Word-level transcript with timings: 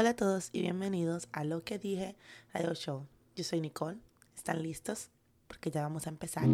Hola 0.00 0.10
a 0.10 0.14
todos 0.14 0.50
y 0.52 0.60
bienvenidos 0.60 1.26
a 1.32 1.42
Lo 1.42 1.64
que 1.64 1.76
dije 1.76 2.14
Radio 2.54 2.72
Show. 2.72 3.08
Yo 3.34 3.42
soy 3.42 3.60
Nicole. 3.60 3.98
¿Están 4.36 4.62
listos? 4.62 5.10
Porque 5.48 5.72
ya 5.72 5.82
vamos 5.82 6.06
a 6.06 6.10
empezar. 6.10 6.44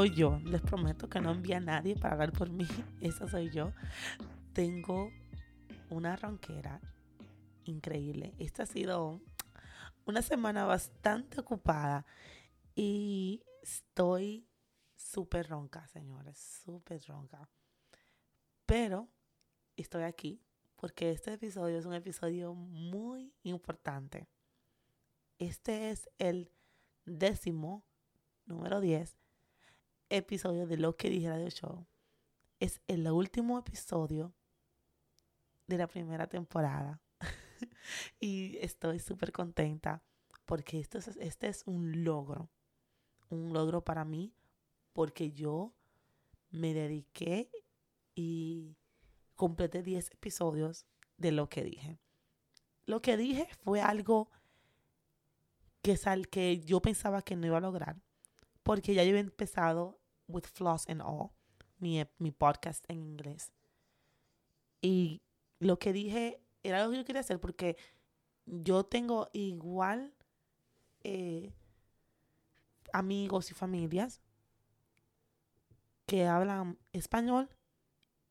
Soy 0.00 0.14
yo. 0.14 0.38
Les 0.46 0.62
prometo 0.62 1.10
que 1.10 1.20
no 1.20 1.30
envía 1.30 1.58
a 1.58 1.60
nadie 1.60 1.94
para 1.94 2.14
hablar 2.14 2.32
por 2.32 2.48
mí. 2.48 2.66
Esa 3.02 3.28
soy 3.28 3.50
yo. 3.50 3.74
Tengo 4.54 5.12
una 5.90 6.16
ronquera 6.16 6.80
increíble. 7.64 8.32
Esta 8.38 8.62
ha 8.62 8.66
sido 8.66 9.20
una 10.06 10.22
semana 10.22 10.64
bastante 10.64 11.38
ocupada 11.38 12.06
y 12.74 13.42
estoy 13.62 14.48
súper 14.96 15.50
ronca, 15.50 15.86
señores. 15.88 16.38
Súper 16.64 17.02
ronca. 17.06 17.46
Pero 18.64 19.06
estoy 19.76 20.04
aquí 20.04 20.40
porque 20.76 21.10
este 21.10 21.34
episodio 21.34 21.78
es 21.78 21.84
un 21.84 21.92
episodio 21.92 22.54
muy 22.54 23.34
importante. 23.42 24.26
Este 25.38 25.90
es 25.90 26.08
el 26.16 26.50
décimo, 27.04 27.84
número 28.46 28.80
10, 28.80 29.19
episodio 30.10 30.66
de 30.66 30.76
Lo 30.76 30.96
que 30.96 31.08
dije 31.08 31.28
Radio 31.28 31.48
Show. 31.48 31.86
Es 32.58 32.80
el 32.88 33.08
último 33.08 33.58
episodio 33.58 34.34
de 35.66 35.78
la 35.78 35.86
primera 35.86 36.26
temporada. 36.26 37.00
y 38.20 38.58
estoy 38.58 38.98
súper 38.98 39.32
contenta 39.32 40.02
porque 40.44 40.80
esto 40.80 40.98
es, 40.98 41.08
este 41.16 41.48
es 41.48 41.62
un 41.66 42.04
logro. 42.04 42.50
Un 43.30 43.52
logro 43.52 43.82
para 43.82 44.04
mí 44.04 44.34
porque 44.92 45.30
yo 45.30 45.72
me 46.50 46.74
dediqué 46.74 47.50
y 48.14 48.76
completé 49.36 49.82
10 49.82 50.10
episodios 50.10 50.86
de 51.16 51.32
lo 51.32 51.48
que 51.48 51.64
dije. 51.64 51.98
Lo 52.84 53.00
que 53.00 53.16
dije 53.16 53.48
fue 53.62 53.80
algo 53.80 54.30
que, 55.80 55.96
sal, 55.96 56.28
que 56.28 56.60
yo 56.60 56.82
pensaba 56.82 57.22
que 57.22 57.36
no 57.36 57.46
iba 57.46 57.58
a 57.58 57.60
lograr 57.60 57.96
porque 58.62 58.94
ya 58.94 59.04
yo 59.04 59.10
había 59.10 59.20
empezado 59.20 59.99
with 60.30 60.44
Floss 60.44 60.88
and 60.88 61.02
All, 61.02 61.30
mi, 61.78 62.02
mi 62.18 62.30
podcast 62.30 62.84
en 62.88 63.02
inglés. 63.02 63.52
Y 64.82 65.22
lo 65.58 65.78
que 65.78 65.92
dije 65.92 66.40
era 66.62 66.84
lo 66.84 66.90
que 66.90 66.98
yo 66.98 67.04
quería 67.04 67.20
hacer 67.20 67.40
porque 67.40 67.76
yo 68.46 68.84
tengo 68.84 69.28
igual 69.32 70.14
eh, 71.02 71.52
amigos 72.92 73.50
y 73.50 73.54
familias 73.54 74.20
que 76.06 76.26
hablan 76.26 76.78
español 76.92 77.48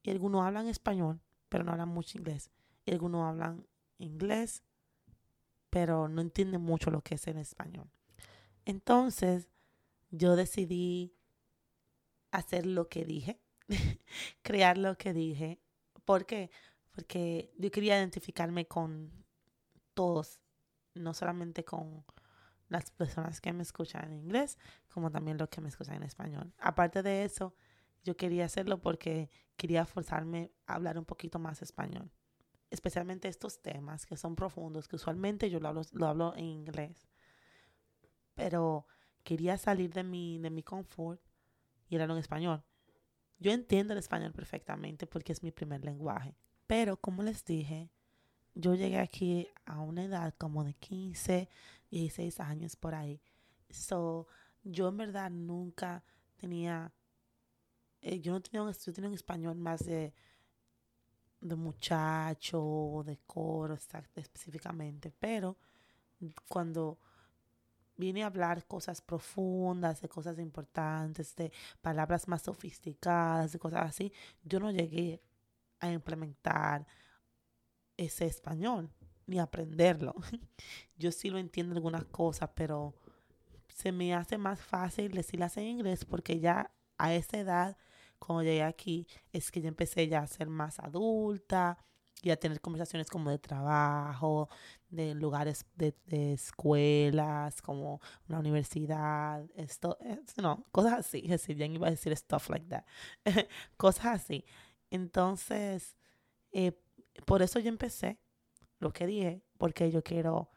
y 0.04 0.12
algunos 0.12 0.46
hablan 0.46 0.68
español, 0.68 1.22
pero 1.50 1.64
no 1.64 1.72
hablan 1.72 1.90
mucho 1.90 2.18
inglés. 2.18 2.52
Y 2.86 2.92
algunos 2.92 3.28
hablan 3.28 3.68
inglés, 3.98 4.64
pero 5.70 6.08
no 6.08 6.22
entienden 6.22 6.62
mucho 6.62 6.92
lo 6.92 7.02
que 7.02 7.16
es 7.16 7.28
en 7.28 7.38
español. 7.38 7.90
Entonces, 8.66 9.50
yo 10.12 10.36
decidí 10.36 11.14
hacer 12.32 12.66
lo 12.66 12.90
que 12.90 13.06
dije, 13.06 13.40
crear 14.42 14.78
lo 14.78 14.98
que 14.98 15.14
dije. 15.14 15.60
¿Por 16.06 16.26
qué? 16.26 16.52
Porque 16.92 17.54
yo 17.58 17.72
quería 17.72 17.98
identificarme 17.98 18.68
con 18.68 19.12
todos, 19.94 20.40
no 20.94 21.14
solamente 21.14 21.64
con 21.64 22.06
las 22.68 22.92
personas 22.92 23.42
que 23.42 23.52
me 23.52 23.64
escuchan 23.64 24.06
en 24.06 24.14
inglés, 24.14 24.58
como 24.90 25.12
también 25.12 25.38
los 25.38 25.50
que 25.50 25.62
me 25.62 25.70
escuchan 25.70 25.96
en 25.96 26.04
español. 26.04 26.54
Aparte 26.60 27.02
de 27.04 27.24
eso, 27.24 27.56
yo 28.04 28.16
quería 28.16 28.46
hacerlo 28.46 28.80
porque 28.80 29.30
quería 29.58 29.86
forzarme 29.86 30.52
a 30.68 30.76
hablar 30.76 30.98
un 30.98 31.06
poquito 31.06 31.40
más 31.40 31.62
español. 31.62 32.12
Especialmente 32.70 33.28
estos 33.28 33.62
temas 33.62 34.06
que 34.06 34.16
son 34.16 34.36
profundos, 34.36 34.88
que 34.88 34.96
usualmente 34.96 35.50
yo 35.50 35.60
lo 35.60 35.70
hablo, 35.70 35.82
lo 35.92 36.08
hablo 36.08 36.36
en 36.36 36.46
inglés. 36.46 37.08
Pero 38.36 38.86
quería 39.24 39.58
salir 39.58 39.92
de 39.92 40.04
mi, 40.04 40.38
de 40.38 40.52
mi 40.52 40.64
confort 40.64 41.22
y 41.90 41.96
hablarlo 41.96 42.16
en 42.16 42.22
español. 42.22 42.64
Yo 43.40 43.52
entiendo 43.52 43.94
el 43.94 44.00
español 44.00 44.32
perfectamente 44.32 45.08
porque 45.08 45.34
es 45.34 45.44
mi 45.44 45.52
primer 45.52 45.84
lenguaje. 45.84 46.36
Pero 46.68 46.98
como 46.98 47.24
les 47.24 47.44
dije, 47.46 47.90
yo 48.54 48.76
llegué 48.76 49.00
aquí 49.00 49.48
a 49.66 49.80
una 49.80 50.04
edad 50.04 50.36
como 50.38 50.64
de 50.64 50.74
15, 50.76 51.50
16 51.90 52.40
años 52.40 52.76
por 52.76 52.96
ahí. 52.96 53.22
So, 53.70 54.28
yo 54.64 54.90
en 54.90 54.98
verdad 54.98 55.32
nunca 55.32 56.04
tenía 56.36 56.94
eh, 58.02 58.20
yo 58.22 58.34
no 58.34 58.42
tenía 58.42 58.64
un, 58.64 58.74
tenía 58.74 59.10
un 59.10 59.16
español 59.16 59.56
más 59.56 59.86
de, 59.86 60.14
de 61.42 61.56
muchacho, 61.56 63.04
de 63.06 63.18
coro 63.26 63.76
específicamente, 63.76 65.12
pero 65.20 65.58
cuando 66.48 67.00
vine 68.00 68.24
a 68.24 68.28
hablar 68.28 68.66
cosas 68.66 69.02
profundas, 69.02 70.02
de 70.02 70.08
cosas 70.08 70.40
importantes, 70.40 71.36
de 71.36 71.52
palabras 71.82 72.28
más 72.28 72.42
sofisticadas, 72.44 73.52
de 73.52 73.60
cosas 73.60 73.90
así, 73.90 74.14
yo 74.44 74.60
no 74.60 74.72
llegué 74.72 75.22
a 75.82 75.92
implementar 75.92 76.88
ese 77.98 78.26
español 78.26 78.90
ni 79.28 79.38
aprenderlo. 79.40 80.16
yo 80.98 81.12
sí 81.12 81.30
lo 81.30 81.38
entiendo 81.38 81.76
algunas 81.76 82.06
cosas, 82.06 82.50
pero 82.56 82.96
se 83.68 83.92
me 83.92 84.14
hace 84.16 84.38
más 84.38 84.60
fácil 84.60 85.12
decirlas 85.12 85.58
en 85.58 85.66
inglés 85.66 86.06
porque 86.06 86.40
ya 86.40 86.72
a 86.98 87.14
esa 87.14 87.38
edad 87.38 87.78
cuando 88.18 88.44
llegué 88.44 88.64
aquí 88.64 89.08
es 89.34 89.52
que 89.52 89.62
ya 89.62 89.68
empecé 89.68 90.08
ya 90.08 90.20
a 90.20 90.28
ser 90.28 90.48
más 90.48 90.80
adulta 90.80 91.78
y 92.22 92.32
a 92.32 92.38
tener 92.38 92.60
conversaciones 92.62 93.10
como 93.10 93.30
de 93.30 93.40
trabajo, 93.40 94.50
de 94.90 95.14
lugares 95.16 95.66
de, 95.76 95.94
escuelas, 96.34 97.62
como 97.62 98.02
una 98.28 98.40
universidad, 98.40 99.46
esto, 99.56 99.98
no, 100.42 100.66
cosas 100.72 101.00
así, 101.00 101.20
es 101.24 101.32
decir, 101.32 101.58
ya 101.58 101.66
iba 101.66 101.88
a 101.88 101.92
decir 101.92 102.16
stuff 102.16 102.50
like 102.50 102.68
that, 102.68 102.86
cosas 103.78 104.06
así. 104.22 104.46
Entonces, 104.90 105.98
eh, 106.52 106.74
por 107.26 107.42
eso 107.42 107.60
yo 107.60 107.70
empecé 107.70 108.20
lo 108.80 108.92
que 108.92 109.06
dije, 109.06 109.44
porque 109.58 109.92
yo 109.92 110.04
quiero 110.04 110.50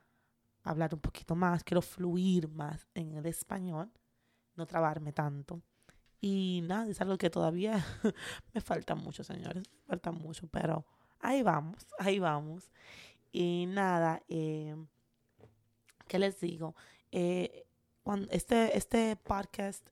hablar 0.62 0.94
un 0.94 1.00
poquito 1.00 1.34
más, 1.34 1.64
quiero 1.64 1.82
fluir 1.82 2.48
más 2.48 2.86
en 2.94 3.14
el 3.14 3.26
español, 3.26 3.92
no 4.54 4.66
trabarme 4.66 5.12
tanto. 5.12 5.62
Y 6.20 6.60
nada, 6.64 6.88
es 6.88 7.00
algo 7.00 7.18
que 7.18 7.30
todavía 7.30 7.84
me 8.54 8.60
falta 8.60 8.94
mucho, 8.94 9.24
señores. 9.24 9.64
Me 9.72 9.84
falta 9.86 10.12
mucho, 10.12 10.46
pero 10.46 10.86
ahí 11.22 11.42
vamos, 11.42 11.86
ahí 11.98 12.18
vamos. 12.18 12.70
Y 13.32 13.66
nada, 13.68 14.22
eh, 14.28 14.76
¿qué 16.06 16.18
les 16.18 16.38
digo? 16.40 16.74
Eh, 17.10 17.64
cuando 18.02 18.28
este, 18.30 18.76
este 18.76 19.16
podcast, 19.16 19.86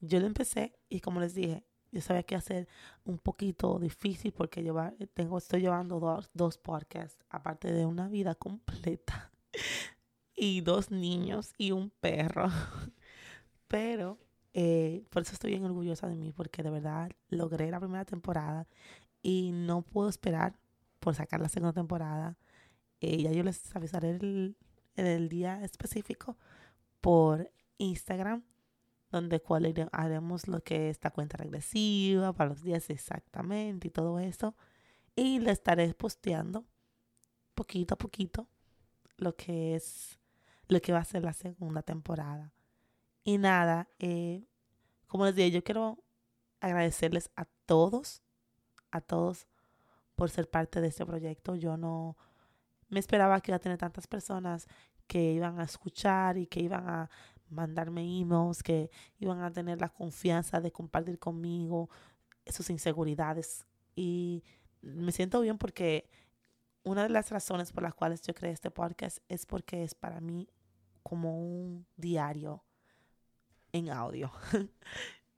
yo 0.00 0.20
lo 0.20 0.26
empecé 0.26 0.78
y 0.88 1.00
como 1.00 1.20
les 1.20 1.34
dije, 1.34 1.64
yo 1.90 2.00
sabía 2.00 2.22
que 2.22 2.36
hacer 2.36 2.68
un 3.04 3.18
poquito 3.18 3.78
difícil 3.78 4.32
porque 4.32 4.62
llevar, 4.62 4.94
tengo, 5.14 5.38
estoy 5.38 5.62
llevando 5.62 5.98
dos, 5.98 6.30
dos 6.34 6.58
podcasts, 6.58 7.24
aparte 7.28 7.72
de 7.72 7.84
una 7.84 8.08
vida 8.08 8.36
completa 8.36 9.32
y 10.36 10.60
dos 10.60 10.90
niños 10.90 11.52
y 11.58 11.72
un 11.72 11.90
perro. 11.90 12.48
Pero 13.66 14.18
eh, 14.52 15.04
por 15.10 15.22
eso 15.22 15.32
estoy 15.32 15.50
bien 15.50 15.64
orgullosa 15.64 16.08
de 16.08 16.16
mí, 16.16 16.32
porque 16.32 16.62
de 16.62 16.70
verdad 16.70 17.10
logré 17.28 17.70
la 17.70 17.80
primera 17.80 18.04
temporada 18.04 18.68
y 19.22 19.50
no 19.52 19.82
puedo 19.82 20.08
esperar 20.08 20.58
por 21.00 21.14
sacar 21.14 21.40
la 21.40 21.48
segunda 21.48 21.72
temporada. 21.72 22.36
Eh, 23.00 23.22
ya 23.22 23.32
yo 23.32 23.42
les 23.42 23.74
avisaré 23.74 24.10
el, 24.10 24.56
el 24.94 25.28
día 25.28 25.62
específico 25.64 26.36
por 27.00 27.50
Instagram, 27.78 28.44
donde 29.10 29.40
cual 29.40 29.74
haremos 29.92 30.46
lo 30.46 30.62
que 30.62 30.90
es 30.90 31.02
la 31.02 31.10
cuenta 31.10 31.36
regresiva 31.38 32.32
para 32.32 32.50
los 32.50 32.62
días 32.62 32.90
exactamente 32.90 33.88
y 33.88 33.90
todo 33.90 34.20
eso. 34.20 34.54
Y 35.16 35.40
le 35.40 35.50
estaré 35.50 35.92
posteando 35.94 36.64
poquito 37.54 37.94
a 37.94 37.98
poquito 37.98 38.48
lo 39.16 39.34
que 39.34 39.74
es 39.74 40.18
lo 40.68 40.80
que 40.80 40.92
va 40.92 41.00
a 41.00 41.04
ser 41.04 41.24
la 41.24 41.32
segunda 41.32 41.82
temporada. 41.82 42.52
Y 43.24 43.38
nada, 43.38 43.88
eh, 43.98 44.46
como 45.06 45.26
les 45.26 45.34
dije, 45.34 45.50
yo 45.50 45.64
quiero 45.64 46.02
agradecerles 46.60 47.30
a 47.34 47.46
todos, 47.66 48.22
a 48.90 49.00
todos 49.00 49.48
por 50.20 50.28
ser 50.28 50.50
parte 50.50 50.82
de 50.82 50.88
este 50.88 51.06
proyecto. 51.06 51.54
Yo 51.54 51.78
no 51.78 52.14
me 52.90 53.00
esperaba 53.00 53.40
que 53.40 53.52
iba 53.52 53.56
a 53.56 53.58
tener 53.58 53.78
tantas 53.78 54.06
personas 54.06 54.68
que 55.06 55.32
iban 55.32 55.58
a 55.58 55.62
escuchar 55.62 56.36
y 56.36 56.46
que 56.46 56.60
iban 56.60 56.86
a 56.90 57.10
mandarme 57.48 58.02
emails, 58.02 58.62
que 58.62 58.90
iban 59.18 59.40
a 59.40 59.50
tener 59.50 59.80
la 59.80 59.88
confianza 59.88 60.60
de 60.60 60.72
compartir 60.72 61.18
conmigo 61.18 61.88
sus 62.44 62.68
inseguridades. 62.68 63.64
Y 63.96 64.44
me 64.82 65.10
siento 65.10 65.40
bien 65.40 65.56
porque 65.56 66.10
una 66.82 67.04
de 67.04 67.08
las 67.08 67.30
razones 67.30 67.72
por 67.72 67.82
las 67.82 67.94
cuales 67.94 68.20
yo 68.20 68.34
creé 68.34 68.52
este 68.52 68.70
podcast 68.70 69.20
es 69.26 69.46
porque 69.46 69.84
es 69.84 69.94
para 69.94 70.20
mí 70.20 70.50
como 71.02 71.40
un 71.40 71.86
diario 71.96 72.62
en 73.72 73.88
audio. 73.88 74.30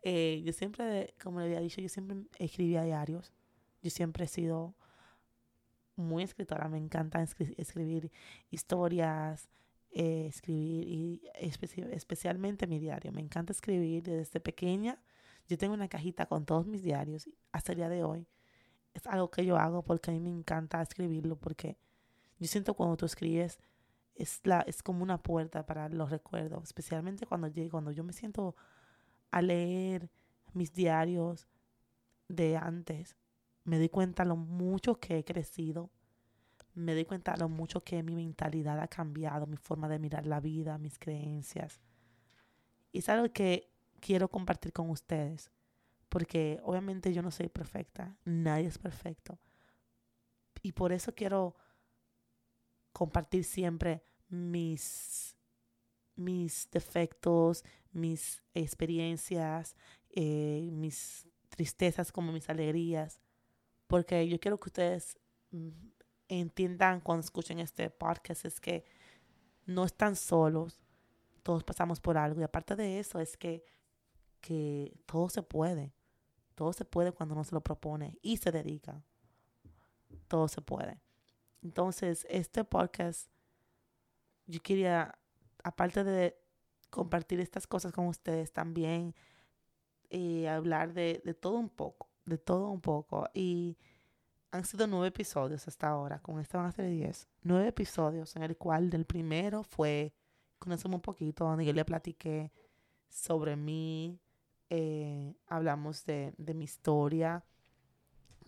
Eh, 0.04 0.42
yo 0.44 0.52
siempre, 0.52 1.14
como 1.22 1.38
le 1.38 1.46
había 1.46 1.60
dicho, 1.60 1.80
yo 1.80 1.88
siempre 1.88 2.16
escribía 2.40 2.82
diarios. 2.82 3.32
Yo 3.82 3.90
siempre 3.90 4.24
he 4.24 4.28
sido 4.28 4.74
muy 5.96 6.22
escritora. 6.22 6.68
Me 6.68 6.78
encanta 6.78 7.22
escribir 7.22 8.10
historias, 8.50 9.48
eh, 9.90 10.26
escribir 10.26 10.88
y 10.88 11.22
especialmente 11.94 12.66
mi 12.66 12.78
diario. 12.78 13.12
Me 13.12 13.20
encanta 13.20 13.52
escribir 13.52 14.02
desde 14.04 14.40
pequeña. 14.40 15.02
Yo 15.48 15.58
tengo 15.58 15.74
una 15.74 15.88
cajita 15.88 16.26
con 16.26 16.46
todos 16.46 16.66
mis 16.66 16.82
diarios 16.82 17.28
hasta 17.50 17.72
el 17.72 17.78
día 17.78 17.88
de 17.88 18.04
hoy. 18.04 18.26
Es 18.94 19.06
algo 19.06 19.30
que 19.30 19.44
yo 19.44 19.56
hago 19.56 19.82
porque 19.82 20.10
a 20.10 20.14
mí 20.14 20.20
me 20.20 20.30
encanta 20.30 20.80
escribirlo 20.80 21.36
porque 21.36 21.76
yo 22.38 22.46
siento 22.46 22.74
cuando 22.74 22.96
tú 22.96 23.06
escribes 23.06 23.58
es, 24.14 24.40
la, 24.44 24.60
es 24.62 24.82
como 24.82 25.02
una 25.02 25.22
puerta 25.22 25.64
para 25.64 25.88
los 25.88 26.10
recuerdos, 26.10 26.64
especialmente 26.64 27.26
cuando, 27.26 27.50
cuando 27.70 27.90
yo 27.90 28.04
me 28.04 28.12
siento 28.12 28.54
a 29.30 29.40
leer 29.42 30.10
mis 30.52 30.72
diarios 30.74 31.48
de 32.28 32.56
antes, 32.56 33.16
me 33.64 33.78
doy 33.78 33.88
cuenta 33.88 34.24
lo 34.24 34.36
mucho 34.36 34.98
que 34.98 35.18
he 35.18 35.24
crecido, 35.24 35.90
me 36.74 36.94
doy 36.94 37.04
cuenta 37.04 37.36
lo 37.36 37.48
mucho 37.48 37.82
que 37.82 38.02
mi 38.02 38.14
mentalidad 38.14 38.80
ha 38.80 38.88
cambiado, 38.88 39.46
mi 39.46 39.56
forma 39.56 39.88
de 39.88 39.98
mirar 39.98 40.26
la 40.26 40.40
vida, 40.40 40.78
mis 40.78 40.98
creencias. 40.98 41.80
Y 42.92 42.98
es 42.98 43.08
algo 43.08 43.32
que 43.32 43.70
quiero 44.00 44.28
compartir 44.28 44.72
con 44.72 44.90
ustedes, 44.90 45.50
porque 46.08 46.60
obviamente 46.64 47.12
yo 47.12 47.22
no 47.22 47.30
soy 47.30 47.48
perfecta, 47.48 48.16
nadie 48.24 48.66
es 48.66 48.78
perfecto. 48.78 49.38
Y 50.62 50.72
por 50.72 50.92
eso 50.92 51.14
quiero 51.14 51.56
compartir 52.92 53.44
siempre 53.44 54.02
mis, 54.28 55.36
mis 56.14 56.68
defectos, 56.70 57.64
mis 57.92 58.42
experiencias, 58.54 59.76
eh, 60.10 60.68
mis 60.72 61.28
tristezas 61.48 62.12
como 62.12 62.32
mis 62.32 62.48
alegrías, 62.48 63.20
porque 63.92 64.26
yo 64.26 64.40
quiero 64.40 64.58
que 64.58 64.70
ustedes 64.70 65.18
mm, 65.50 65.68
entiendan 66.28 67.02
cuando 67.02 67.22
escuchen 67.22 67.58
este 67.58 67.90
podcast 67.90 68.46
es 68.46 68.58
que 68.58 68.86
no 69.66 69.84
están 69.84 70.16
solos, 70.16 70.80
todos 71.42 71.62
pasamos 71.62 72.00
por 72.00 72.16
algo 72.16 72.40
y 72.40 72.42
aparte 72.42 72.74
de 72.74 72.98
eso 73.00 73.20
es 73.20 73.36
que, 73.36 73.62
que 74.40 74.98
todo 75.04 75.28
se 75.28 75.42
puede, 75.42 75.92
todo 76.54 76.72
se 76.72 76.86
puede 76.86 77.12
cuando 77.12 77.34
uno 77.34 77.44
se 77.44 77.54
lo 77.54 77.60
propone 77.60 78.18
y 78.22 78.38
se 78.38 78.50
dedica, 78.50 79.04
todo 80.26 80.48
se 80.48 80.62
puede. 80.62 81.02
Entonces, 81.60 82.26
este 82.30 82.64
podcast, 82.64 83.28
yo 84.46 84.62
quería, 84.62 85.18
aparte 85.62 86.02
de 86.02 86.40
compartir 86.88 87.40
estas 87.40 87.66
cosas 87.66 87.92
con 87.92 88.06
ustedes, 88.06 88.54
también 88.54 89.14
eh, 90.08 90.48
hablar 90.48 90.94
de, 90.94 91.20
de 91.26 91.34
todo 91.34 91.58
un 91.58 91.68
poco, 91.68 92.08
de 92.24 92.38
todo 92.38 92.70
un 92.70 92.80
poco. 92.80 93.28
Y 93.34 93.76
han 94.50 94.64
sido 94.64 94.86
nueve 94.86 95.08
episodios 95.08 95.66
hasta 95.66 95.88
ahora, 95.88 96.20
con 96.20 96.38
este 96.38 96.56
van 96.56 96.66
a 96.66 96.72
ser 96.72 96.88
diez. 96.88 97.28
Nueve 97.42 97.68
episodios 97.68 98.36
en 98.36 98.42
el 98.42 98.56
cual 98.56 98.90
del 98.90 99.06
primero 99.06 99.62
fue, 99.62 100.14
conocemos 100.58 100.96
un 100.96 101.02
poquito, 101.02 101.44
donde 101.44 101.64
yo 101.64 101.72
le 101.72 101.84
platiqué 101.84 102.52
sobre 103.08 103.56
mí, 103.56 104.20
eh, 104.70 105.34
hablamos 105.46 106.04
de, 106.04 106.34
de 106.38 106.54
mi 106.54 106.64
historia, 106.64 107.44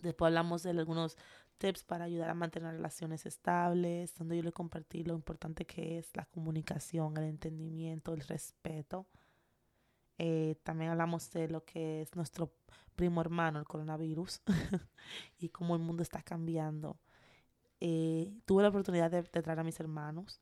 después 0.01 0.27
hablamos 0.29 0.63
de 0.63 0.71
algunos 0.71 1.17
tips 1.57 1.83
para 1.83 2.05
ayudar 2.05 2.29
a 2.29 2.33
mantener 2.33 2.73
relaciones 2.73 3.25
estables, 3.25 4.13
donde 4.15 4.37
yo 4.37 4.43
le 4.43 4.51
compartí 4.51 5.03
lo 5.03 5.15
importante 5.15 5.65
que 5.65 5.97
es 5.97 6.15
la 6.15 6.25
comunicación, 6.25 7.17
el 7.17 7.25
entendimiento, 7.25 8.13
el 8.13 8.21
respeto. 8.21 9.07
Eh, 10.17 10.55
también 10.63 10.91
hablamos 10.91 11.31
de 11.31 11.49
lo 11.49 11.63
que 11.65 12.01
es 12.01 12.15
nuestro 12.15 12.53
primo 12.95 13.21
hermano, 13.21 13.59
el 13.59 13.65
coronavirus, 13.65 14.41
y 15.37 15.49
cómo 15.49 15.75
el 15.75 15.81
mundo 15.81 16.03
está 16.03 16.21
cambiando. 16.21 16.99
Eh, 17.79 18.33
tuve 18.45 18.63
la 18.63 18.69
oportunidad 18.69 19.11
de, 19.11 19.23
de, 19.23 19.41
traer 19.41 19.59
a 19.59 19.63
mis 19.63 19.79
hermanos, 19.79 20.41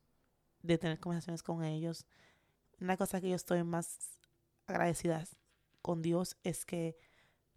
de 0.62 0.78
tener 0.78 1.00
conversaciones 1.00 1.42
con 1.42 1.64
ellos. 1.64 2.06
Una 2.80 2.96
cosa 2.96 3.20
que 3.20 3.30
yo 3.30 3.36
estoy 3.36 3.64
más 3.64 4.20
agradecida 4.66 5.24
con 5.82 6.00
Dios 6.00 6.36
es 6.44 6.64
que 6.64 6.96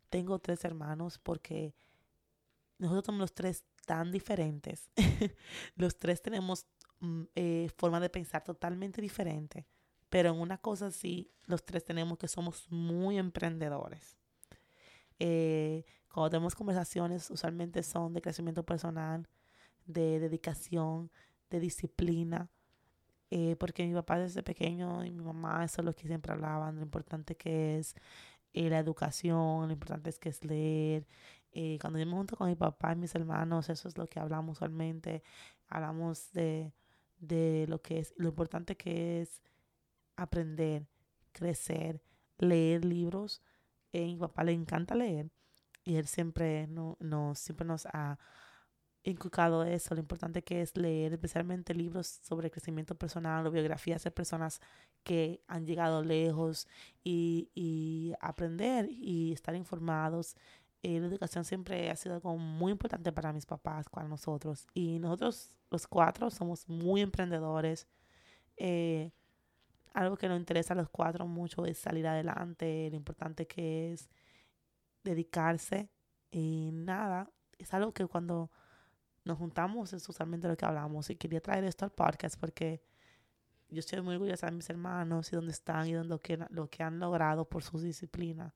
tengo 0.09 0.39
tres 0.39 0.65
hermanos 0.65 1.19
porque 1.19 1.75
nosotros 2.77 3.05
somos 3.05 3.19
los 3.19 3.33
tres 3.33 3.63
tan 3.85 4.11
diferentes. 4.11 4.89
los 5.75 5.97
tres 5.97 6.21
tenemos 6.21 6.65
mm, 6.99 7.23
eh, 7.35 7.69
forma 7.77 7.99
de 7.99 8.09
pensar 8.09 8.43
totalmente 8.43 9.01
diferente. 9.01 9.65
Pero 10.09 10.29
en 10.29 10.39
una 10.39 10.57
cosa 10.57 10.91
sí, 10.91 11.31
los 11.45 11.65
tres 11.65 11.83
tenemos 11.83 12.17
que 12.17 12.27
somos 12.27 12.69
muy 12.71 13.17
emprendedores. 13.17 14.17
Eh, 15.19 15.83
cuando 16.13 16.29
tenemos 16.29 16.55
conversaciones, 16.55 17.29
usualmente 17.29 17.83
son 17.83 18.13
de 18.13 18.21
crecimiento 18.21 18.65
personal, 18.65 19.27
de 19.85 20.19
dedicación, 20.19 21.11
de 21.49 21.59
disciplina. 21.59 22.49
Eh, 23.29 23.57
porque 23.59 23.85
mi 23.85 23.93
papá 23.93 24.19
desde 24.19 24.41
pequeño 24.41 25.03
y 25.03 25.11
mi 25.11 25.23
mamá, 25.23 25.65
eso 25.65 25.81
es 25.81 25.85
lo 25.85 25.93
que 25.93 26.07
siempre 26.07 26.31
hablaban, 26.31 26.77
lo 26.77 26.81
importante 26.83 27.35
que 27.35 27.77
es 27.77 27.95
la 28.53 28.79
educación, 28.79 29.67
lo 29.67 29.73
importante 29.73 30.09
es 30.09 30.17
que 30.17 30.29
es 30.29 30.43
leer, 30.43 31.05
eh, 31.51 31.77
cuando 31.81 31.99
yo 31.99 32.05
me 32.05 32.13
junto 32.13 32.35
con 32.35 32.47
mi 32.49 32.55
papá 32.55 32.93
y 32.93 32.97
mis 32.97 33.15
hermanos, 33.15 33.69
eso 33.69 33.87
es 33.87 33.97
lo 33.97 34.07
que 34.07 34.19
hablamos 34.19 34.57
usualmente. 34.57 35.23
Hablamos 35.67 36.31
de, 36.33 36.73
de 37.19 37.65
lo 37.67 37.81
que 37.81 37.99
es, 37.99 38.13
lo 38.17 38.29
importante 38.29 38.77
que 38.77 39.21
es 39.21 39.41
aprender, 40.17 40.87
crecer, 41.31 42.01
leer 42.37 42.83
libros. 42.83 43.41
a 43.93 43.97
mi 43.97 44.17
papá 44.17 44.43
le 44.43 44.51
encanta 44.51 44.95
leer 44.95 45.29
y 45.85 45.95
él 45.95 46.07
siempre, 46.07 46.67
no, 46.67 46.97
siempre 47.35 47.65
nos 47.65 47.85
ha 47.87 48.19
inculcado 49.03 49.63
eso, 49.63 49.95
lo 49.95 50.01
importante 50.01 50.43
que 50.43 50.61
es 50.61 50.75
leer, 50.75 51.13
especialmente 51.13 51.73
libros 51.73 52.07
sobre 52.07 52.51
crecimiento 52.51 52.95
personal 52.95 53.47
o 53.47 53.51
biografías 53.51 54.03
de 54.03 54.11
personas 54.11 54.59
que 55.03 55.41
han 55.47 55.65
llegado 55.65 56.03
lejos 56.03 56.67
y, 57.05 57.49
y 57.55 58.13
aprender 58.19 58.89
y 58.91 59.31
estar 59.31 59.55
informados 59.55 60.35
eh, 60.83 60.99
la 60.99 61.07
educación 61.07 61.43
siempre 61.43 61.89
ha 61.89 61.95
sido 61.95 62.15
algo 62.15 62.37
muy 62.37 62.71
importante 62.71 63.11
para 63.11 63.33
mis 63.33 63.45
papás, 63.45 63.89
para 63.89 64.07
nosotros. 64.07 64.67
Y 64.73 64.99
nosotros 64.99 65.55
los 65.69 65.87
cuatro 65.87 66.29
somos 66.29 66.67
muy 66.69 67.01
emprendedores. 67.01 67.87
Eh, 68.57 69.11
algo 69.97 70.17
que 70.17 70.27
nos 70.27 70.39
interesa 70.39 70.73
a 70.73 70.77
los 70.77 70.89
cuatro 70.89 71.27
mucho 71.27 71.65
es 71.65 71.77
salir 71.77 72.07
adelante, 72.07 72.89
lo 72.89 72.95
importante 72.95 73.47
que 73.47 73.93
es 73.93 74.09
dedicarse. 75.03 75.89
Y 76.31 76.71
nada, 76.73 77.29
es 77.57 77.73
algo 77.73 77.93
que 77.93 78.05
cuando 78.05 78.51
nos 79.23 79.37
juntamos 79.37 79.93
es 79.93 80.07
usualmente 80.09 80.47
lo 80.47 80.57
que 80.57 80.65
hablamos. 80.65 81.09
Y 81.09 81.15
quería 81.15 81.41
traer 81.41 81.63
esto 81.63 81.85
al 81.85 81.91
podcast 81.91 82.39
porque 82.39 82.81
yo 83.69 83.79
estoy 83.79 84.01
muy 84.01 84.15
orgullosa 84.15 84.47
de 84.47 84.53
mis 84.53 84.69
hermanos 84.69 85.31
y 85.31 85.35
dónde 85.35 85.51
están 85.51 85.87
y 85.87 85.93
de 85.93 86.03
lo 86.03 86.19
que, 86.19 86.37
lo 86.49 86.69
que 86.69 86.83
han 86.83 86.99
logrado 86.99 87.49
por 87.49 87.63
su 87.63 87.79
disciplina 87.79 88.53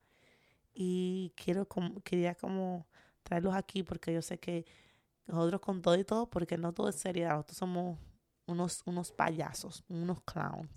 y 0.74 1.32
quiero 1.36 1.68
quería 2.04 2.34
como 2.34 2.86
traerlos 3.22 3.54
aquí 3.54 3.82
porque 3.82 4.12
yo 4.12 4.22
sé 4.22 4.38
que 4.38 4.66
nosotros 5.26 5.60
con 5.60 5.82
todo 5.82 5.96
y 5.96 6.04
todo, 6.04 6.28
porque 6.28 6.58
no 6.58 6.72
todo 6.72 6.88
es 6.88 6.96
seriedad, 6.96 7.34
nosotros 7.34 7.58
somos 7.58 7.98
unos, 8.46 8.82
unos 8.86 9.12
payasos, 9.12 9.84
unos 9.88 10.20
clowns, 10.22 10.68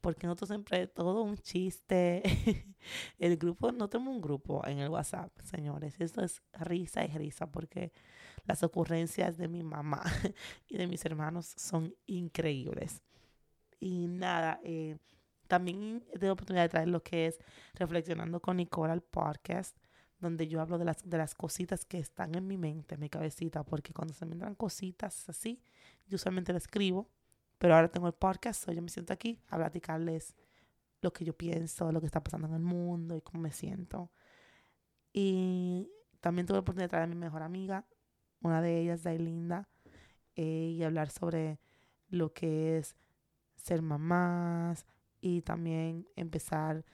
porque 0.00 0.26
nosotros 0.26 0.48
siempre 0.48 0.86
todo 0.86 1.22
un 1.22 1.36
chiste. 1.38 2.22
el 3.18 3.36
grupo, 3.36 3.72
no 3.72 3.88
tenemos 3.88 4.14
un 4.14 4.20
grupo 4.20 4.66
en 4.66 4.78
el 4.78 4.88
WhatsApp, 4.88 5.32
señores, 5.42 6.00
esto 6.00 6.22
es 6.22 6.42
risa 6.52 7.04
y 7.04 7.08
risa 7.08 7.50
porque 7.50 7.92
las 8.46 8.62
ocurrencias 8.62 9.36
de 9.36 9.48
mi 9.48 9.62
mamá 9.62 10.02
y 10.68 10.76
de 10.76 10.86
mis 10.86 11.04
hermanos 11.04 11.54
son 11.56 11.94
increíbles. 12.06 13.02
Y 13.80 14.06
nada, 14.06 14.60
eh, 14.64 14.96
también 15.46 16.04
tengo 16.18 16.32
oportunidad 16.32 16.64
de 16.64 16.68
traer 16.68 16.88
lo 16.88 17.02
que 17.02 17.26
es 17.26 17.38
Reflexionando 17.74 18.40
con 18.40 18.56
Nicole 18.56 18.92
al 18.92 19.02
podcast, 19.02 19.76
donde 20.18 20.48
yo 20.48 20.60
hablo 20.60 20.78
de 20.78 20.86
las, 20.86 21.08
de 21.08 21.18
las 21.18 21.34
cositas 21.34 21.84
que 21.84 21.98
están 21.98 22.34
en 22.34 22.46
mi 22.46 22.56
mente, 22.56 22.94
en 22.94 23.00
mi 23.00 23.10
cabecita, 23.10 23.62
porque 23.64 23.92
cuando 23.92 24.14
se 24.14 24.24
me 24.26 24.32
entran 24.32 24.54
cositas 24.54 25.28
así, 25.28 25.60
yo 26.06 26.16
usualmente 26.16 26.52
las 26.52 26.62
escribo, 26.62 27.10
pero 27.58 27.74
ahora 27.74 27.88
tengo 27.88 28.06
el 28.06 28.14
podcast, 28.14 28.70
yo 28.70 28.82
me 28.82 28.88
siento 28.88 29.12
aquí 29.12 29.40
a 29.48 29.56
platicarles 29.56 30.34
lo 31.00 31.12
que 31.12 31.24
yo 31.24 31.36
pienso, 31.36 31.92
lo 31.92 32.00
que 32.00 32.06
está 32.06 32.22
pasando 32.22 32.48
en 32.48 32.54
el 32.54 32.62
mundo 32.62 33.16
y 33.16 33.20
cómo 33.20 33.42
me 33.42 33.52
siento. 33.52 34.10
Y 35.12 35.90
también 36.20 36.46
tuve 36.46 36.56
la 36.56 36.60
oportunidad 36.60 36.86
de 36.86 36.90
traer 36.90 37.04
a 37.04 37.08
mi 37.08 37.14
mejor 37.14 37.42
amiga, 37.42 37.86
una 38.40 38.60
de 38.62 38.80
ellas, 38.80 39.02
Dailinda, 39.02 39.68
eh, 40.34 40.74
y 40.76 40.82
hablar 40.82 41.10
sobre 41.10 41.60
lo 42.08 42.32
que 42.32 42.78
es 42.78 42.96
ser 43.56 43.82
mamás, 43.82 44.86
y 45.24 45.40
también 45.40 46.06
empezar 46.16 46.84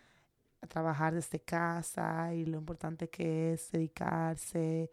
a 0.61 0.67
trabajar 0.69 1.13
desde 1.13 1.41
casa 1.41 2.33
y 2.33 2.47
lo 2.47 2.59
importante 2.59 3.11
que 3.11 3.55
es 3.55 3.73
dedicarse 3.73 4.93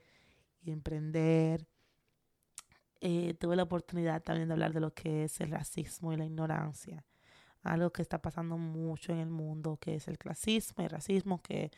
y 0.63 0.71
emprender. 0.71 1.67
Eh, 3.01 3.35
tuve 3.35 3.55
la 3.55 3.63
oportunidad 3.63 4.23
también 4.23 4.47
de 4.47 4.53
hablar 4.53 4.73
de 4.73 4.79
lo 4.79 4.93
que 4.93 5.25
es 5.25 5.39
el 5.41 5.51
racismo 5.51 6.13
y 6.13 6.17
la 6.17 6.25
ignorancia, 6.25 7.05
algo 7.61 7.91
que 7.91 8.01
está 8.01 8.21
pasando 8.21 8.57
mucho 8.57 9.11
en 9.11 9.19
el 9.19 9.29
mundo, 9.29 9.77
que 9.79 9.95
es 9.95 10.07
el 10.07 10.17
clasismo 10.17 10.81
y 10.81 10.85
el 10.85 10.91
racismo 10.91 11.41
que 11.41 11.71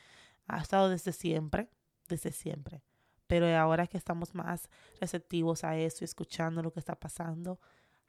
ha 0.48 0.62
estado 0.62 0.90
desde 0.90 1.12
siempre, 1.12 1.70
desde 2.08 2.32
siempre. 2.32 2.82
Pero 3.28 3.48
ahora 3.58 3.88
que 3.88 3.98
estamos 3.98 4.34
más 4.34 4.70
receptivos 5.00 5.64
a 5.64 5.78
eso 5.78 6.04
y 6.04 6.06
escuchando 6.06 6.64
lo 6.64 6.72
que 6.72 6.80
está 6.80 6.96
pasando, 6.96 7.60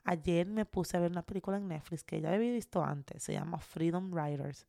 ayer 0.05 0.47
me 0.47 0.65
puse 0.65 0.97
a 0.97 1.01
ver 1.01 1.11
una 1.11 1.27
película 1.27 1.57
en 1.57 1.69
Netflix 1.69 2.05
que 2.05 2.21
ya 2.21 2.33
había 2.33 2.53
visto 2.53 2.83
antes, 2.83 3.23
se 3.23 3.33
llama 3.33 3.59
Freedom 3.59 4.13
Riders. 4.15 4.67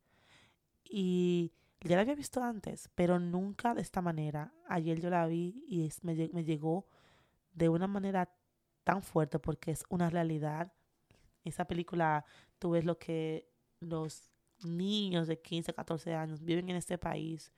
Y 0.84 1.54
ya 1.80 1.96
la 1.96 2.02
había 2.02 2.16
visto 2.16 2.44
antes, 2.44 2.90
pero 2.96 3.20
nunca 3.20 3.74
de 3.74 3.82
esta 3.82 4.02
manera. 4.02 4.52
Ayer 4.68 5.00
yo 5.00 5.10
la 5.10 5.26
vi 5.28 5.64
y 5.68 5.90
me, 6.02 6.30
me 6.34 6.44
llegó 6.44 6.86
de 7.54 7.70
una 7.70 7.88
manera 7.88 8.34
tan 8.84 9.02
fuerte 9.02 9.40
porque 9.40 9.72
es 9.72 9.84
una 9.90 10.10
realidad. 10.10 10.74
Esa 11.44 11.66
película, 11.66 12.26
tú 12.60 12.72
ves 12.72 12.86
lo 12.86 12.98
que 12.98 13.50
los 13.80 14.32
niños 14.64 15.28
de 15.28 15.40
15, 15.40 15.74
14 15.74 16.14
años 16.14 16.44
viven 16.44 16.70
en 16.70 16.76
este 16.76 16.98
país, 16.98 17.52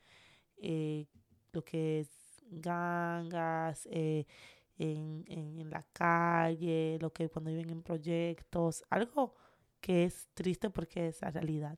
eh, 0.57 1.07
lo 1.51 1.63
que 1.63 1.99
es 1.99 2.09
gangas, 2.49 3.87
eh, 3.91 4.25
en, 4.77 5.25
en, 5.27 5.69
la 5.69 5.83
calle, 5.93 6.97
lo 6.99 7.11
que 7.11 7.29
cuando 7.29 7.51
viven 7.51 7.69
en 7.69 7.83
proyectos, 7.83 8.83
algo 8.89 9.35
que 9.79 10.05
es 10.05 10.29
triste 10.33 10.69
porque 10.69 11.07
es 11.07 11.21
la 11.21 11.31
realidad. 11.31 11.77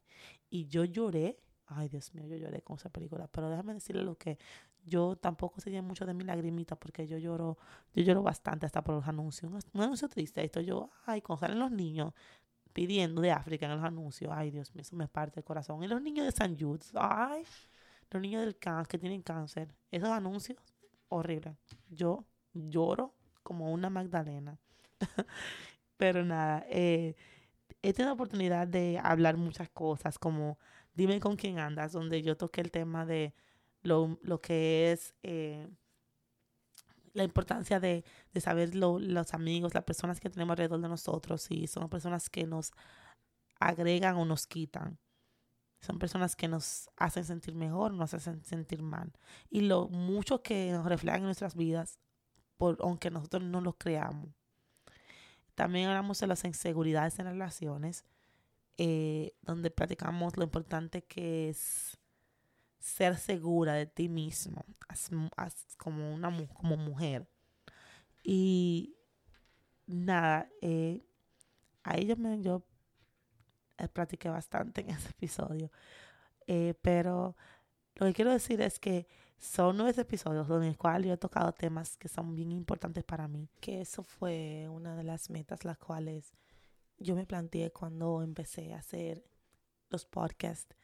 Y 0.49 0.67
yo 0.67 0.85
lloré, 0.85 1.39
ay 1.65 1.89
Dios 1.89 2.13
mío, 2.13 2.25
yo 2.27 2.37
lloré 2.37 2.61
con 2.61 2.77
esa 2.77 2.89
película, 2.89 3.27
pero 3.27 3.49
déjame 3.49 3.73
decirle 3.73 4.03
lo 4.03 4.17
que 4.17 4.37
yo 4.85 5.15
tampoco 5.15 5.59
sé 5.59 5.81
mucho 5.81 6.05
de 6.05 6.13
mi 6.13 6.23
lagrimita 6.23 6.75
porque 6.75 7.07
yo 7.07 7.17
lloro, 7.17 7.57
yo 7.93 8.03
lloro 8.03 8.23
bastante 8.23 8.65
hasta 8.65 8.83
por 8.83 8.95
los 8.95 9.07
anuncios. 9.07 9.51
Un, 9.73 9.81
anuncio 9.81 10.07
triste, 10.07 10.43
esto 10.43 10.61
yo, 10.61 10.91
ay, 11.05 11.21
cuando 11.21 11.41
salen 11.41 11.59
los 11.59 11.71
niños 11.71 12.13
pidiendo 12.73 13.21
de 13.21 13.31
África 13.31 13.65
en 13.65 13.73
los 13.73 13.83
anuncios, 13.83 14.31
ay 14.33 14.51
Dios 14.51 14.73
mío, 14.75 14.81
eso 14.81 14.95
me 14.95 15.07
parte 15.07 15.39
el 15.39 15.43
corazón. 15.43 15.83
Y 15.83 15.87
los 15.87 16.01
niños 16.01 16.25
de 16.25 16.31
San 16.31 16.57
Jude, 16.57 16.85
ay, 16.95 17.43
los 18.11 18.21
niños 18.21 18.41
del 18.41 18.57
cáncer, 18.57 18.87
que 18.87 18.97
tienen 18.99 19.21
cáncer, 19.21 19.73
esos 19.91 20.09
anuncios, 20.09 20.59
horrible. 21.09 21.55
Yo 21.89 22.25
lloro 22.53 23.15
como 23.43 23.71
una 23.71 23.89
Magdalena. 23.89 24.59
Pero 25.97 26.25
nada, 26.25 26.65
eh, 26.69 27.15
he 27.81 27.93
tenido 27.93 28.09
la 28.09 28.13
oportunidad 28.13 28.67
de 28.67 28.99
hablar 29.01 29.37
muchas 29.37 29.69
cosas, 29.69 30.19
como 30.19 30.57
Dime 30.95 31.19
con 31.19 31.35
quién 31.35 31.59
andas, 31.59 31.91
donde 31.91 32.21
yo 32.21 32.37
toqué 32.37 32.61
el 32.61 32.71
tema 32.71 33.05
de 33.05 33.33
lo, 33.85 34.17
lo 34.21 34.41
que 34.41 34.91
es 34.91 35.13
eh, 35.23 35.67
la 37.13 37.23
importancia 37.23 37.79
de, 37.79 38.03
de 38.33 38.41
saber 38.41 38.75
lo, 38.75 38.99
los 38.99 39.33
amigos, 39.33 39.73
las 39.73 39.83
personas 39.83 40.19
que 40.19 40.29
tenemos 40.29 40.53
alrededor 40.53 40.81
de 40.81 40.89
nosotros, 40.89 41.43
si 41.43 41.67
son 41.67 41.89
personas 41.89 42.29
que 42.29 42.45
nos 42.45 42.71
agregan 43.59 44.15
o 44.17 44.25
nos 44.25 44.47
quitan. 44.47 44.99
Son 45.81 45.99
personas 45.99 46.35
que 46.35 46.47
nos 46.47 46.89
hacen 46.97 47.25
sentir 47.25 47.53
mejor, 47.55 47.93
nos 47.93 48.13
hacen 48.13 48.43
sentir 48.43 48.81
mal. 48.81 49.13
Y 49.49 49.61
lo 49.61 49.87
mucho 49.87 50.41
que 50.41 50.71
nos 50.71 50.85
reflejan 50.85 51.19
en 51.19 51.25
nuestras 51.25 51.55
vidas, 51.55 51.99
por, 52.57 52.77
aunque 52.81 53.11
nosotros 53.11 53.43
no 53.43 53.61
lo 53.61 53.73
creamos. 53.77 54.33
También 55.53 55.87
hablamos 55.87 56.19
de 56.19 56.27
las 56.27 56.43
inseguridades 56.43 57.19
en 57.19 57.27
relaciones, 57.27 58.03
eh, 58.77 59.35
donde 59.41 59.69
platicamos 59.69 60.35
lo 60.37 60.43
importante 60.43 61.03
que 61.03 61.49
es 61.49 61.97
ser 62.85 63.17
segura 63.17 63.73
de 63.73 63.87
ti 63.87 64.07
mismo 64.07 64.63
como 65.77 66.13
una 66.13 66.29
como 66.53 66.77
mujer. 66.77 67.27
Y 68.23 68.95
nada, 69.87 70.47
eh, 70.61 71.03
ahí 71.83 72.05
yo, 72.05 72.15
me, 72.15 72.41
yo 72.43 72.63
eh, 73.79 73.87
platiqué 73.87 74.29
bastante 74.29 74.81
en 74.81 74.91
ese 74.91 75.09
episodio. 75.09 75.71
Eh, 76.45 76.75
pero 76.83 77.35
lo 77.95 78.05
que 78.05 78.13
quiero 78.13 78.31
decir 78.31 78.61
es 78.61 78.79
que 78.79 79.07
son 79.39 79.77
nueve 79.77 79.99
episodios 79.99 80.47
en 80.47 80.67
los 80.67 80.77
cuales 80.77 81.07
yo 81.07 81.13
he 81.15 81.17
tocado 81.17 81.51
temas 81.53 81.97
que 81.97 82.07
son 82.07 82.35
bien 82.35 82.51
importantes 82.51 83.03
para 83.03 83.27
mí. 83.27 83.49
Que 83.59 83.81
eso 83.81 84.03
fue 84.03 84.67
una 84.69 84.95
de 84.95 85.03
las 85.03 85.31
metas 85.31 85.65
las 85.65 85.79
cuales 85.79 86.33
yo 86.99 87.15
me 87.15 87.25
planteé 87.25 87.71
cuando 87.71 88.21
empecé 88.21 88.75
a 88.75 88.77
hacer 88.77 89.23
los 89.89 90.05
podcasts. 90.05 90.75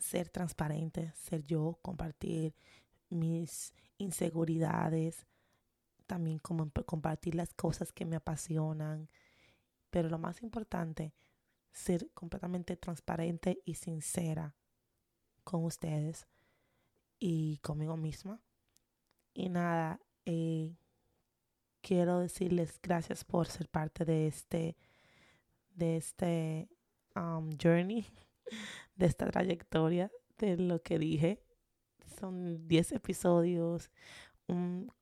Ser 0.00 0.28
transparente, 0.28 1.12
ser 1.14 1.44
yo, 1.44 1.78
compartir 1.82 2.54
mis 3.10 3.72
inseguridades, 3.98 5.26
también 6.06 6.38
como 6.38 6.70
compartir 6.86 7.34
las 7.34 7.54
cosas 7.54 7.92
que 7.92 8.04
me 8.04 8.16
apasionan. 8.16 9.08
Pero 9.90 10.08
lo 10.08 10.18
más 10.18 10.42
importante, 10.42 11.14
ser 11.72 12.10
completamente 12.12 12.76
transparente 12.76 13.60
y 13.64 13.74
sincera 13.74 14.54
con 15.44 15.64
ustedes 15.64 16.26
y 17.18 17.58
conmigo 17.58 17.96
misma. 17.96 18.40
Y 19.34 19.48
nada, 19.48 20.00
eh, 20.24 20.74
quiero 21.80 22.20
decirles 22.20 22.78
gracias 22.82 23.24
por 23.24 23.46
ser 23.46 23.68
parte 23.68 24.04
de 24.04 24.26
este, 24.26 24.76
de 25.74 25.96
este 25.96 26.68
um, 27.14 27.50
journey, 27.62 28.06
de 28.96 29.06
esta 29.06 29.26
trayectoria, 29.30 30.10
de 30.38 30.56
lo 30.56 30.82
que 30.82 30.98
dije. 30.98 31.42
Son 32.18 32.66
10 32.66 32.92
episodios, 32.92 33.90
un 34.46 34.92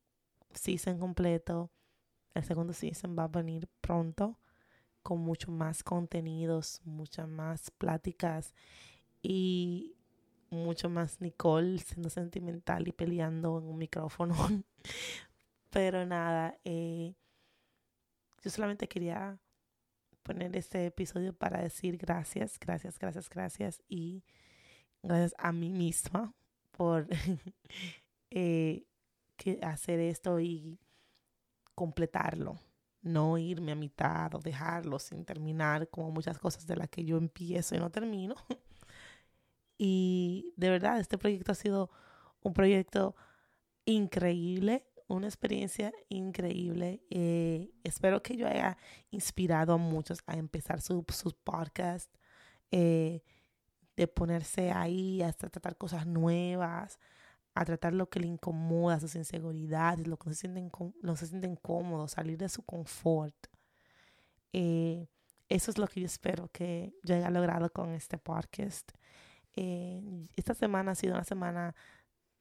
season 0.52 0.99
completo. 0.99 1.71
El 2.35 2.45
segundo 2.45 2.73
season 2.73 3.17
va 3.19 3.25
a 3.25 3.28
venir 3.28 3.69
pronto 3.81 4.38
con 5.02 5.21
mucho 5.21 5.50
más 5.50 5.83
contenidos, 5.83 6.81
muchas 6.85 7.28
más 7.28 7.71
pláticas 7.71 8.55
y 9.23 9.97
mucho 10.50 10.88
más 10.88 11.21
Nicole 11.21 11.78
siendo 11.78 12.11
sentimental 12.11 12.87
y 12.88 12.93
peleando 12.93 13.59
en 13.59 13.64
un 13.64 13.78
micrófono. 13.78 14.35
Pero 15.71 16.07
nada, 16.07 16.59
eh, 16.64 17.14
yo 18.43 18.50
solamente 18.50 18.88
quería 18.88 19.38
poner 20.29 20.55
este 20.57 20.85
episodio 20.85 21.33
para 21.33 21.63
decir 21.63 21.97
gracias, 21.97 22.59
gracias, 22.61 22.99
gracias, 22.99 23.31
gracias 23.31 23.83
y 23.89 24.23
gracias 25.03 25.35
a 25.39 25.53
mí 25.53 25.71
misma 25.71 26.35
por 26.71 27.09
eh, 28.31 28.85
hacer 29.63 30.01
esto 30.01 30.39
y 30.39 30.79
completarlo 31.75 32.59
no 33.01 33.39
irme 33.39 33.73
a 33.73 33.77
mitad 33.77 34.35
o 34.35 34.39
dejarlo 34.39 34.99
sin 34.99 35.25
terminar, 35.25 35.89
como 35.89 36.11
muchas 36.11 36.39
cosas 36.39 36.67
de 36.67 36.77
las 36.77 36.91
que 36.91 37.05
yo 37.05 37.17
empiezo 37.17 37.75
y 37.75 37.79
no 37.79 37.91
termino. 37.91 38.35
y 39.79 40.53
de 40.57 40.69
verdad, 40.69 41.01
este 41.01 41.17
proyecto 41.17 41.53
ha 41.53 41.55
sido 41.55 41.91
un 42.43 42.53
proyecto 42.53 43.17
increíble, 43.87 44.85
una 45.09 45.27
experiencia 45.27 45.93
increíble. 46.09 47.03
Eh, 47.11 47.73
espero 47.83 48.23
que 48.23 48.37
yo 48.37 48.47
haya 48.47 48.77
inspirado 49.11 49.73
a 49.75 49.77
muchos 49.79 50.21
a 50.27 50.37
empezar 50.37 50.81
sus 50.81 51.05
su 51.11 51.35
podcast, 51.43 52.15
eh, 52.71 53.23
de 53.97 54.07
ponerse 54.07 54.71
ahí 54.71 55.23
hasta 55.23 55.49
tratar 55.49 55.77
cosas 55.77 56.07
nuevas, 56.07 56.99
a 57.55 57.65
tratar 57.65 57.95
lo 57.95 58.09
que 58.09 58.21
le 58.21 58.29
incomoda, 58.29 59.00
sus 59.00 59.17
inseguridades, 59.17 60.07
lo 60.07 60.19
que 60.19 60.29
no 60.29 60.35
se 60.35 60.41
sienten, 60.41 60.71
se 61.17 61.27
sienten 61.27 61.57
cómodos, 61.57 62.12
salir 62.12 62.38
de 62.38 62.49
su 62.49 62.62
confort. 62.62 63.35
Eh, 64.53 65.09
eso 65.49 65.71
es 65.71 65.79
lo 65.79 65.88
que 65.88 66.00
yo 66.00 66.07
espero 66.07 66.49
que 66.53 66.95
yo 67.03 67.17
haya 67.17 67.31
logrado 67.31 67.71
con 67.73 67.93
este 67.95 68.19
podcast. 68.19 68.93
Esta 69.57 70.55
semana 70.55 70.93
ha 70.93 70.95
sido 70.95 71.15
una 71.15 71.25
semana 71.25 71.75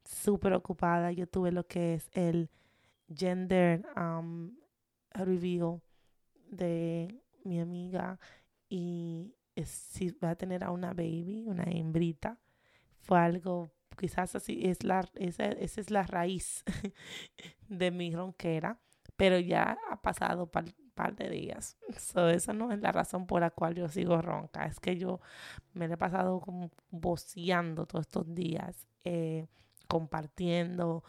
súper 0.07 0.53
ocupada. 0.53 1.11
Yo 1.11 1.27
tuve 1.27 1.51
lo 1.51 1.67
que 1.67 1.95
es 1.95 2.09
el 2.13 2.49
gender 3.13 3.85
um, 3.95 4.55
review 5.13 5.81
de 6.49 7.21
mi 7.43 7.59
amiga 7.59 8.19
y 8.69 9.33
si 9.63 10.11
va 10.23 10.31
a 10.31 10.35
tener 10.35 10.63
a 10.63 10.71
una 10.71 10.89
baby, 10.93 11.45
una 11.47 11.63
hembrita. 11.63 12.37
Fue 12.99 13.19
algo 13.19 13.71
quizás 13.97 14.35
así 14.35 14.61
es 14.65 14.83
la, 14.83 15.09
esa, 15.15 15.45
esa 15.45 15.81
es 15.81 15.89
la 15.89 16.03
raíz 16.03 16.63
de 17.67 17.91
mi 17.91 18.13
ronquera, 18.13 18.79
pero 19.17 19.39
ya 19.39 19.77
ha 19.89 20.01
pasado 20.01 20.43
un 20.43 20.49
par, 20.93 21.15
de 21.15 21.29
días. 21.29 21.77
So, 21.97 22.29
esa 22.29 22.53
no 22.53 22.71
es 22.71 22.79
la 22.79 22.91
razón 22.91 23.27
por 23.27 23.41
la 23.41 23.51
cual 23.51 23.75
yo 23.75 23.87
sigo 23.87 24.21
ronca, 24.21 24.65
es 24.65 24.79
que 24.79 24.97
yo 24.97 25.19
me 25.73 25.85
he 25.85 25.97
pasado 25.97 26.39
como 26.39 26.71
boceando 26.89 27.85
todos 27.85 28.07
estos 28.07 28.33
días, 28.33 28.87
eh, 29.03 29.47
compartiendo, 29.87 31.03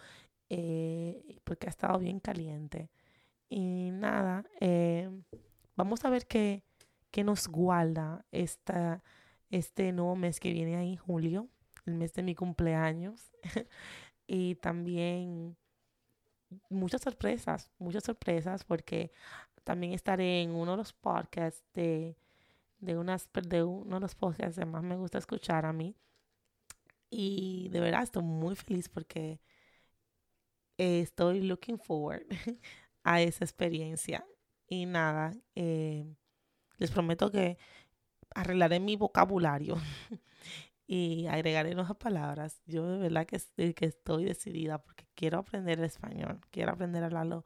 eh, 0.50 1.40
porque 1.44 1.66
ha 1.66 1.70
estado 1.70 1.98
bien 1.98 2.20
caliente. 2.20 2.90
Y 3.48 3.90
nada, 3.92 4.44
eh, 4.60 5.10
vamos 5.76 6.04
a 6.04 6.10
ver 6.10 6.26
qué, 6.26 6.64
que 7.10 7.24
nos 7.24 7.48
guarda 7.48 8.24
esta, 8.32 9.02
este 9.50 9.92
nuevo 9.92 10.16
mes 10.16 10.40
que 10.40 10.52
viene 10.52 10.76
ahí, 10.76 10.96
julio, 10.96 11.48
el 11.86 11.94
mes 11.94 12.12
de 12.14 12.22
mi 12.22 12.34
cumpleaños. 12.34 13.32
y 14.26 14.56
también 14.56 15.56
muchas 16.68 17.02
sorpresas, 17.02 17.70
muchas 17.78 18.04
sorpresas 18.04 18.64
porque 18.64 19.12
también 19.64 19.92
estaré 19.92 20.42
en 20.42 20.54
uno 20.54 20.72
de 20.72 20.76
los 20.78 20.92
podcasts 20.92 21.64
de, 21.74 22.16
de, 22.80 22.98
unas, 22.98 23.28
de 23.32 23.62
uno 23.62 23.96
de 23.96 24.00
los 24.00 24.14
podcasts 24.14 24.58
que 24.58 24.64
más 24.64 24.82
me 24.82 24.96
gusta 24.96 25.18
escuchar 25.18 25.66
a 25.66 25.72
mí. 25.72 25.96
Y 27.10 27.68
de 27.70 27.80
verdad 27.80 28.02
estoy 28.02 28.22
muy 28.22 28.54
feliz 28.56 28.88
porque 28.88 29.40
estoy 30.76 31.40
looking 31.42 31.78
forward 31.78 32.22
a 33.04 33.20
esa 33.20 33.44
experiencia. 33.44 34.24
Y 34.66 34.86
nada, 34.86 35.34
eh, 35.54 36.06
les 36.78 36.90
prometo 36.90 37.30
que 37.30 37.58
arreglaré 38.34 38.80
mi 38.80 38.96
vocabulario 38.96 39.76
y 40.86 41.26
agregaré 41.26 41.74
nuevas 41.74 41.96
palabras. 41.96 42.62
Yo 42.66 42.86
de 42.86 42.98
verdad 42.98 43.26
que, 43.26 43.74
que 43.74 43.86
estoy 43.86 44.24
decidida 44.24 44.78
porque 44.82 45.06
quiero 45.14 45.38
aprender 45.38 45.78
el 45.78 45.86
español, 45.86 46.40
quiero 46.50 46.72
aprender 46.72 47.02
a 47.02 47.06
hablarlo 47.06 47.44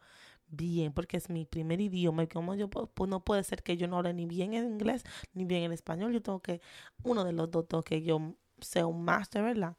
bien 0.49 0.93
porque 0.93 1.17
es 1.17 1.31
mi 1.31 1.47
primer 1.47 1.81
idioma 1.81 2.25
y 2.25 2.29
como 2.29 2.55
yo 2.55 2.69
pues 2.69 3.11
no 3.11 3.25
puede 3.25 3.43
ser 3.43 3.63
que 3.63 3.77
yo 3.79 3.89
no 3.89 3.99
hable 3.99 4.13
ni 4.15 4.27
bien 4.27 4.53
en 4.55 4.67
inglés 4.67 5.03
ni 5.33 5.47
bien 5.47 5.63
en 5.63 5.73
español 5.73 6.13
yo 6.13 6.23
tengo 6.23 6.41
que 6.43 6.61
uno 7.03 7.25
de 7.25 7.33
los 7.33 7.51
dos 7.51 7.67
que 7.85 8.03
yo 8.03 8.37
sea 8.65 8.87
un 8.87 9.05
máster 9.05 9.43
verdad 9.43 9.77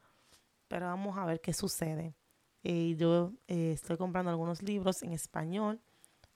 pero 0.68 0.88
vamos 0.88 1.18
a 1.18 1.26
ver 1.26 1.42
qué 1.42 1.54
sucede 1.54 2.16
y 2.62 2.96
yo 2.96 3.34
eh, 3.48 3.74
estoy 3.74 3.98
comprando 3.98 4.32
algunos 4.32 4.62
libros 4.64 5.04
en 5.04 5.12
español 5.12 5.82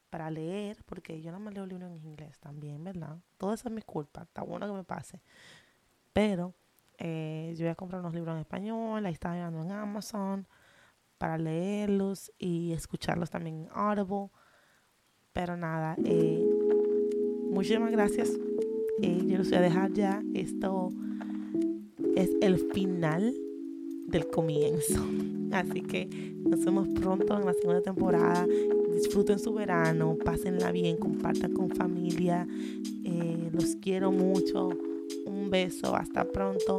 para 0.10 0.30
leer, 0.32 0.84
porque 0.86 1.22
yo 1.22 1.32
no 1.32 1.40
me 1.40 1.52
leo 1.52 1.66
libros 1.66 1.90
en 1.90 2.06
inglés 2.06 2.40
también, 2.40 2.84
¿verdad? 2.84 3.18
Todo 3.38 3.54
eso 3.54 3.68
es 3.68 3.74
mi 3.74 3.82
culpa, 3.82 4.24
está 4.24 4.42
bueno 4.42 4.68
que 4.68 4.74
me 4.74 4.84
pase. 4.84 5.22
Pero 6.14 6.54
eh, 6.98 7.54
yo 7.58 7.66
voy 7.66 7.72
a 7.72 7.76
comprar 7.76 8.02
unos 8.02 8.14
libros 8.14 8.34
en 8.34 8.42
español, 8.42 9.06
ahí 9.06 9.14
está 9.14 9.34
llegando 9.34 9.62
en 9.62 9.72
Amazon 9.72 10.48
para 11.18 11.38
leerlos 11.38 12.32
y 12.38 12.74
escucharlos 12.74 13.30
también 13.30 13.64
en 13.64 13.70
Audible. 13.74 14.30
Pero 15.34 15.58
nada, 15.58 15.96
eh, 16.04 16.44
muchísimas 17.52 17.92
gracias. 17.92 18.32
Eh, 19.02 19.24
yo 19.28 19.38
los 19.38 19.50
voy 19.50 19.58
a 19.58 19.62
dejar 19.62 19.94
ya. 19.94 20.24
Esto 20.34 20.90
es 22.18 22.32
el 22.42 22.58
final 22.74 23.36
del 24.08 24.28
comienzo. 24.28 25.00
Así 25.52 25.82
que 25.82 26.10
nos 26.44 26.66
vemos 26.66 26.88
pronto 26.90 27.38
en 27.38 27.46
la 27.46 27.54
segunda 27.54 27.82
temporada. 27.82 28.46
Disfruten 28.92 29.38
su 29.38 29.54
verano, 29.54 30.18
pásenla 30.26 30.72
bien, 30.72 30.98
compartan 30.98 31.54
con 31.54 31.70
familia. 31.70 32.48
Eh, 33.04 33.50
los 33.54 33.76
quiero 33.76 34.12
mucho. 34.12 34.70
Un 35.26 35.50
beso, 35.52 35.96
hasta 35.96 36.26
pronto. 36.26 36.76